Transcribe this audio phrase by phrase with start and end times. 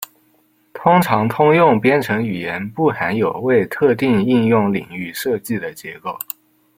[0.73, 6.17] 通常通用编程语言不含有为特定应用领域设计的结构。